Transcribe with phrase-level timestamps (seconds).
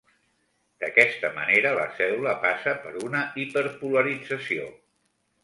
[0.83, 4.69] D"aquesta manera la cèl·lula passa per una hiperpolarització.